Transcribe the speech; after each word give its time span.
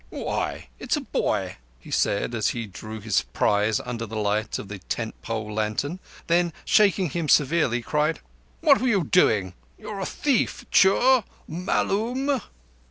"Why, 0.09 0.69
it's 0.79 0.97
a 0.97 1.01
boy!" 1.01 1.57
he 1.79 1.91
said, 1.91 2.33
as 2.33 2.47
he 2.47 2.65
drew 2.65 3.01
his 3.01 3.21
prize 3.21 3.79
under 3.79 4.07
the 4.07 4.17
light 4.17 4.57
of 4.57 4.67
the 4.67 4.79
tent 4.79 5.13
pole 5.21 5.53
lantern, 5.53 5.99
then 6.25 6.53
shaking 6.65 7.11
him 7.11 7.29
severely 7.29 7.83
cried: 7.83 8.19
"What 8.61 8.81
were 8.81 8.87
you 8.87 9.03
doing? 9.03 9.53
You're 9.77 9.99
a 9.99 10.07
thief. 10.07 10.65
_Choor? 10.71 11.23
Mallum? 11.47 12.41